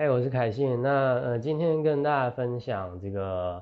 [0.00, 0.80] 嘿，我是凯信。
[0.80, 3.60] 那呃，今天跟大家分享这个，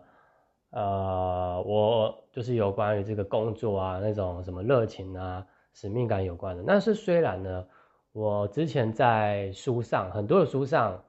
[0.69, 6.63] 呃，我就是有关于这个工作啊，那种什么热情啊、使命感有关的。
[6.67, 7.67] 但是虽然呢，
[8.13, 11.03] 我之前在书上很多的书上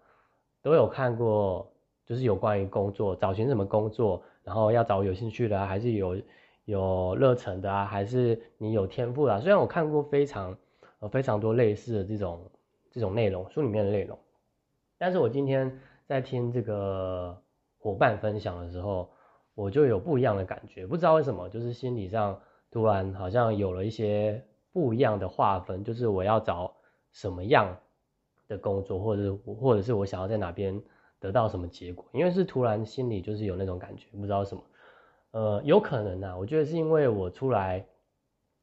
[0.61, 1.69] 都有看过，
[2.05, 6.17] 就是有关于工作，找寻什么工作，然后要找有兴趣的，还是有
[6.63, 9.41] 有热忱的啊，还是你有天赋啊。
[9.41, 10.57] 虽然我看过非常
[11.11, 12.49] 非常多类似的这种
[12.89, 14.17] 这种内容，书里面的内容。
[14.97, 17.39] 但是我今天在听这个
[17.77, 19.09] 伙伴分享的时候，
[19.53, 26.73] 我就有不一样的感觉，不知道为什么，就是心理上突然好像有了一些不一样的划分，就是我要找
[27.11, 27.77] 什么样
[28.47, 30.81] 的工作，或者或者是我想要在哪边
[31.19, 34.63] 得到什么结果，因为是突然心里就是有那种感觉，不知道什么，
[35.31, 37.85] 呃，有可能呢，我觉得是因为我出来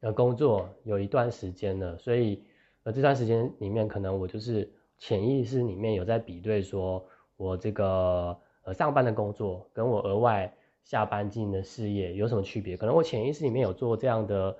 [0.01, 2.43] 呃工作有一段时间了，所以
[2.83, 4.69] 呃这段时间里面可能我就是。
[4.97, 7.05] 潜意识里面有在比对，说
[7.37, 12.77] 我这个呃上班的工作跟我额外下班经营的事业有什么区别？
[12.77, 14.55] 可能我潜意识里面有做这样的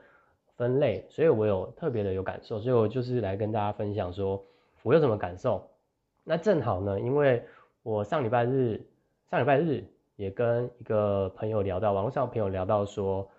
[0.56, 4.44] 分类，所以我有特别的有感受，所以我就是来跟大家分享说
[4.84, 5.66] 我有什么感受。
[6.24, 7.44] 那正好呢，因为
[7.84, 8.86] 我上礼拜日
[9.30, 9.84] 上礼拜日
[10.16, 13.30] 也跟一个朋友聊到，网络上朋友聊到说，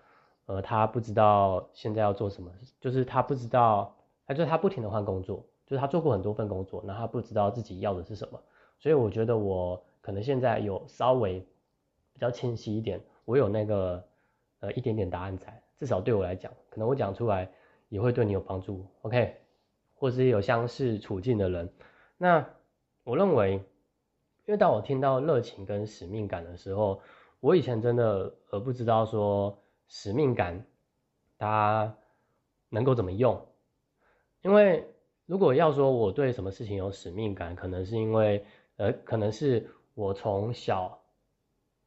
[0.45, 5.45] 呃，他不知道现在要做什么，就是他不知道，他就他不停的换工作。
[5.67, 8.41] 就是他做过很多份工作，那他不知道自己要的是什么，
[8.79, 11.41] 所以我觉得我可能现在有稍微
[12.13, 14.01] 比较清晰一点，我有那个
[14.61, 17.51] 呃一点点答案在，至少对我来讲，可能我讲出来
[17.89, 19.35] 也会对你有帮助，OK？
[19.93, 21.69] 或是有相似处境的人，
[22.17, 22.47] 那
[23.03, 23.55] 我认为，
[24.45, 27.01] 因为当我听到热情跟使命感的时候，
[27.41, 30.65] 我以前真的呃不知道说使命感
[31.37, 31.93] 它
[32.69, 33.45] 能够怎么用，
[34.41, 34.89] 因为。
[35.27, 38.45] 如果要说我对什么事情有使命感，可能是因为，
[38.77, 40.97] 呃，可能是我从小，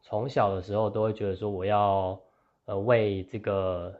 [0.02, 2.20] 从小的时候都会觉得说我要，
[2.66, 3.98] 呃，为这个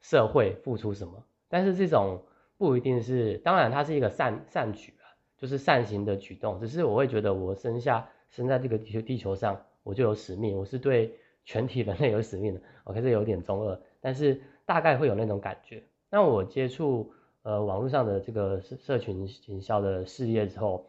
[0.00, 1.24] 社会付出什么。
[1.48, 2.20] 但是这种
[2.58, 5.06] 不一定是，当然它是一个善善举啊，
[5.38, 6.58] 就是善行的举动。
[6.58, 12.60] 只是我会觉得我生下生在这个地球地球上，我就有使命，我是对全体人类有使命的。
[12.82, 15.84] OK，这有点中二，但是大概会有那种感觉。
[16.10, 17.14] 那我接触。
[17.42, 20.86] 呃，网络上的这个社社群营销的事业之后，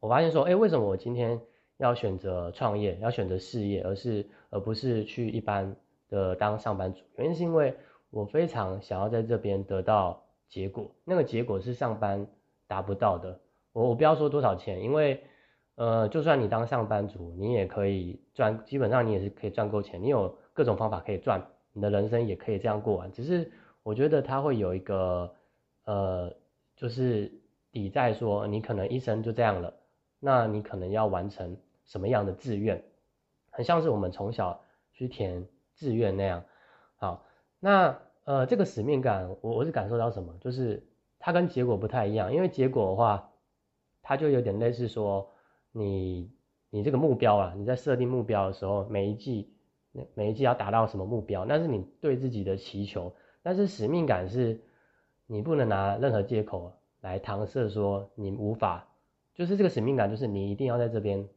[0.00, 1.38] 我发现说，哎，为什么我今天
[1.76, 5.76] 要选择创业，要选择事业，而是而不是去一般
[6.08, 7.02] 的当上班族？
[7.16, 7.76] 原因是因为
[8.08, 12.26] 我非常想要在这边得到结果，那个结果是上班
[12.66, 13.38] 达不到的。
[13.72, 15.22] 我我不要说多少钱，因为
[15.74, 23.12] 呃，就算你当上班族，你也可以赚，基本上你也是可以赚够钱，你有各种方法可以赚，你的人生也可以这样过完。
[23.12, 25.30] 只是我觉得它会有一个。
[25.86, 26.34] 呃，
[26.74, 27.32] 就是
[27.70, 29.72] 抵在说你可能一生就这样了，
[30.18, 32.82] 那你可能要完成什么样的志愿，
[33.50, 34.60] 很像是我们从小
[34.92, 36.44] 去填志愿那样。
[36.96, 37.24] 好，
[37.60, 40.36] 那呃这个使命感，我我是感受到什么？
[40.40, 40.84] 就是
[41.20, 43.30] 它跟结果不太一样，因为结果的话，
[44.02, 45.30] 它就有点类似说
[45.70, 46.32] 你
[46.68, 49.54] 你这个目标啊，你在设定目标的时候，每一季
[50.14, 53.14] 每一季要达到什么目标，那是你对自己的祈求，
[53.44, 54.60] 但是使命感是。
[55.26, 58.86] 你不能拿任何借口来搪塞说你无法，
[59.34, 61.28] 就是这个使命感，就是你一定要在这边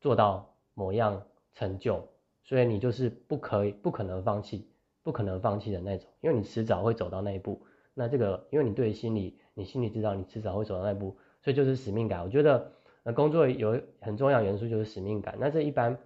[0.00, 1.22] 做到某样
[1.54, 2.06] 成就，
[2.42, 4.68] 所以你就是不可以、不可能放弃、
[5.02, 7.62] 不可能放弃的那种，因为你迟早会走到那一步。
[7.94, 12.22] 那这个，因为你对心里，你心里知道你迟早会走到那一步，所以就是使命感。
[12.22, 12.72] 我觉得，
[13.04, 15.36] 呃，工作有很重要元素就是使命感。
[15.40, 15.98] 那这一般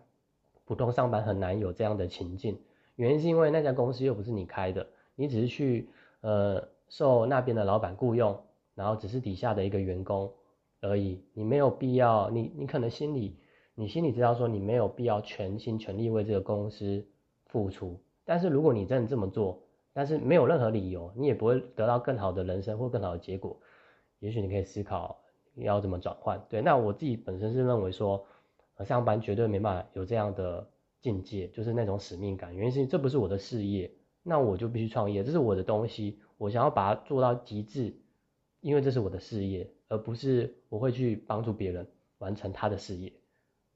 [0.65, 2.61] 普通上班很难有这样的情境，
[2.95, 5.89] 原因是因为那家公司又不是你开的，你只是去，
[6.21, 6.69] 呃。
[6.89, 8.39] 受那边的老板雇佣，
[8.75, 10.33] 然后只是底下的一个员工
[10.81, 11.23] 而已。
[11.33, 13.37] 你没有必要，你你可能心里，
[13.75, 17.07] 你心里知道说你没有必要全心全力为这个公司
[17.47, 18.01] 付出。
[18.25, 23.57] 但是如果你真的这么做，但是没有任何理由，你也不会得到更好的人生或更好的结果。
[24.19, 25.19] 也许你可以思考
[25.55, 26.45] 要怎么转换。
[26.49, 28.25] 对，那我自己本身是认为说，
[28.85, 30.69] 上班绝对没办法有这样的
[31.01, 32.55] 境界，就是那种使命感。
[32.55, 33.91] 原因是这不是我的事业，
[34.23, 36.19] 那我就必须创业，这是我的东西。
[36.39, 37.97] 我想要把它做到极致，
[38.61, 41.89] 因为这是我的事业，而不是我会去帮助别人
[42.19, 43.13] 完成他的事业。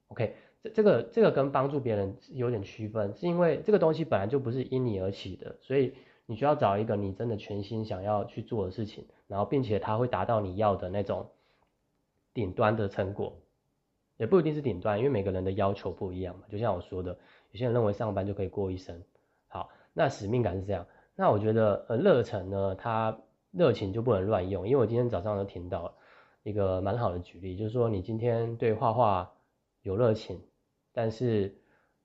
[0.07, 5.93] OK，这这个这个跟帮助别人有点区分，是因为这个东西本来就不是因你而起的，所以
[6.25, 11.29] 你需要找一个你真的全心想要去做的事情，然后并且它会达到你要的那种
[12.33, 13.41] 顶端的成果，
[14.17, 16.43] 也不一定是顶端，因为每个人的要求不一样嘛。
[16.49, 17.17] 就像我说的，
[17.51, 19.01] 有些人认为上班就可以过一生，
[19.47, 20.85] 好，那使命感是这样。
[21.15, 23.19] 那我觉得，呃，热忱呢，它
[23.51, 25.93] 热情就不能乱用，因为我今天早上都听到，
[26.43, 29.31] 一个蛮好的举例，就是说你今天对画画
[29.81, 30.41] 有热情，
[30.93, 31.55] 但是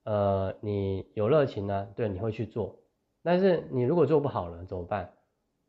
[0.04, 2.78] 呃你有热情呢，对你会去做，
[3.22, 5.12] 但是你如果做不好了怎么办？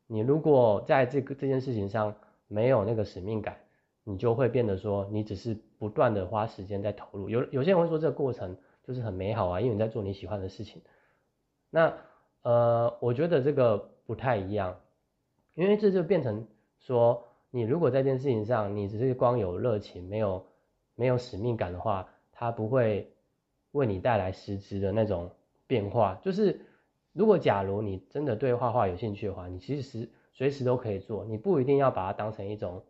[0.07, 2.15] 你如果在这个这件事情上
[2.47, 3.57] 没有那个使命感，
[4.03, 7.29] 你就会变得说你只是不断的花时间在投入。
[7.29, 10.81] 有有些人会说这个过程就是很美好啊，因为你在做你喜欢的事情。
[11.69, 11.93] 那
[12.47, 14.79] 呃，我觉得这个不太一样，
[15.53, 16.47] 因为这就变成
[16.79, 17.21] 说，
[17.51, 20.45] 你如果在这件事情上你只是光有热情，没有
[20.95, 23.11] 没有使命感的话，它不会
[23.73, 25.29] 为你带来实质的那种
[25.67, 26.61] 变化，就是。
[27.13, 32.83] 如果假如你真的对画画有兴趣的话，你其实随时都可以做，你不一定要把它当成一种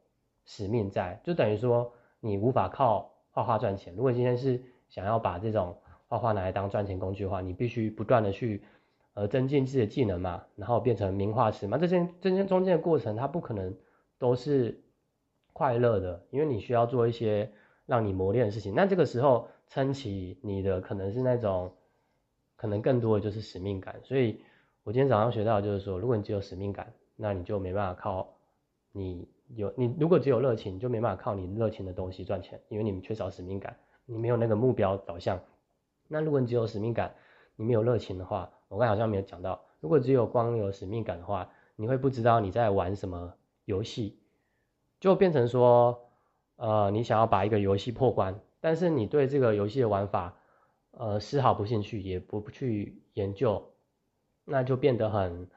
[0.44, 3.96] 使命在，就等于说你无法靠画画赚钱。
[3.96, 5.78] 如果今天是想要把这种
[6.10, 8.62] 画画拿来当赚钱工具的话，你必须不断的去
[9.18, 13.76] 呃增进自己的技能嘛，然后变成名画师嘛，这些这些中间的过程它不可能
[14.20, 14.80] 都是
[15.54, 17.52] 快乐的，因为你需要做一些
[17.88, 18.76] 让你磨练的事情。
[18.76, 21.74] 那这个时候撑起你的可能是那种。
[22.60, 24.42] 可能更多的就是使命感，所以
[24.84, 28.28] 我今天早上学到就是说，如果你只有使命感，那你就没办法靠
[28.92, 33.78] 你有你如果只有热情，你就没办法靠你热情的东西赚钱，因为你们缺少使命感，
[34.08, 35.40] 你没有那个目标导向。
[36.08, 37.14] 那如果你只有使命感，
[37.56, 43.34] 你没有热情的话，我刚好像没有讲到，如果只有光有使命感的话，你会不知道你在玩什么
[43.66, 44.18] 游戏，
[45.00, 46.00] 就变成说，
[46.56, 50.34] 呃，你想要把一个游戏破关，但是你对这个游戏的玩法。
[51.00, 53.64] 呃，丝毫不兴趣，也不去研究，
[54.46, 55.48] 那就变得很，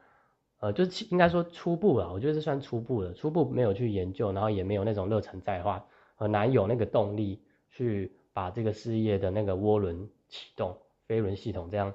[0.59, 5.83] 呃，就是应该说初步了，我觉得是算初步的，初步没有去研究，然后也没有那种热忱在的话，
[6.15, 7.41] 很难有那个动力
[7.71, 10.77] 去把这个事业的那个涡轮启动，
[11.07, 11.91] 飞轮系统这样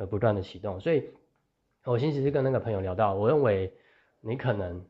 [0.00, 0.80] 呃不断的启动。
[0.80, 1.10] 所以，
[1.84, 3.72] 我星期是跟那个朋友聊到，我认为
[4.20, 4.84] 你可能，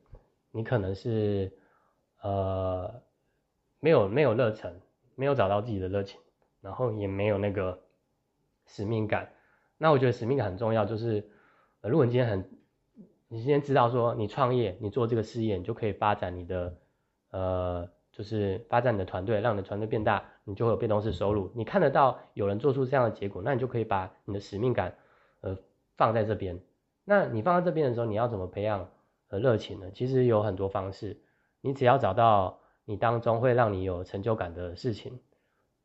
[0.53, 1.53] 你可能是
[2.23, 3.03] 呃
[3.81, 4.81] 没有没有热忱，
[5.17, 6.19] 没有找到自己的热情，
[6.61, 7.79] 然后也没有那个。
[8.67, 9.29] 使命感，
[9.79, 10.85] 那我觉得使命感很重要。
[10.85, 11.29] 就是，
[11.81, 12.49] 呃，如果你今天很，
[13.27, 16.77] 你今天知道说你创业，你做这个事业，你就可以发展你的，
[17.33, 21.51] 呃，就是发展你的团队，让你的团队变大，你就会有被动式收入。
[21.55, 24.95] 你看得到有人做出这样的结果，那你就可以把你的使命感，
[25.41, 25.57] 呃，
[25.97, 26.61] 放在这边。
[27.05, 28.91] 那你放在这边的时候，你要怎么培养
[29.29, 29.91] 呃热情呢？
[29.95, 31.17] 其实有很多方式，
[31.63, 35.21] 你只要找到你当中会让你有成就感的事情，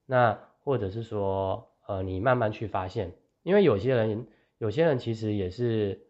[0.06, 1.69] 那或者是说。
[1.88, 3.13] 呃，你慢慢去发现，
[3.44, 4.25] 因为有些人，
[4.57, 6.07] 有些人其实也是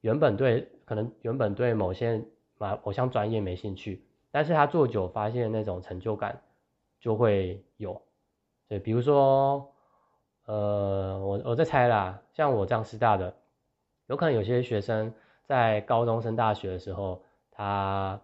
[0.00, 2.24] 原本对可能原本对某些
[2.58, 6.42] 某某项专业没兴趣，但是他做久发现那种成就感
[7.02, 8.00] 就会有。
[8.68, 9.70] 对，比如说，
[10.46, 13.34] 呃，我我在猜啦，像我这样师大的，
[14.06, 15.12] 有可能有些学生
[15.44, 18.18] 在高中升大学的时候，他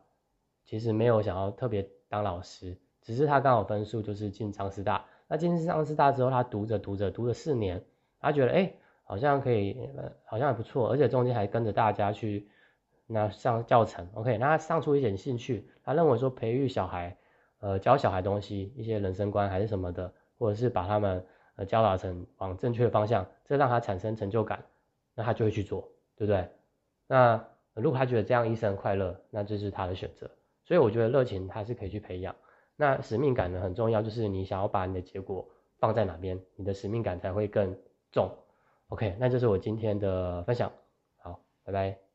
[0.65, 5.05] 其实没有想要特别当老师，只是他刚好分数就是进长师大。
[5.27, 7.85] 那进上师大之后，他读着读着读了四年，
[8.21, 8.73] 他觉得哎，
[9.05, 9.91] 好像可以，
[10.25, 12.49] 好像还不错，而且中间还跟着大家去
[13.07, 17.17] 那上教程，OK，那他上出一点兴趣，他认为说培育小孩，
[17.61, 21.25] 呃，教小孩东西，一些人生观还是什么的，或者是把他们
[21.57, 24.65] 呃教导成往正确的方向，这让他产生成就感，
[25.15, 26.49] 那他就会去做，对不对？
[27.07, 27.45] 那
[27.75, 30.31] 如果他觉得这样一生快乐，那这是他的选择，
[30.65, 32.35] 所以我觉得热情他是可以去培养。
[32.77, 35.49] 那使命感呢很重要，就是你想要把你的结果
[35.79, 37.77] 放在哪边，你的使命感才会更
[38.13, 38.31] 重。
[38.89, 40.71] OK，那就是我今天的分享，
[41.19, 42.08] 好，拜拜。